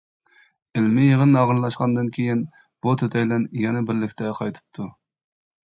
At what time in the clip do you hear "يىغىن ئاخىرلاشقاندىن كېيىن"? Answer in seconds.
1.13-2.43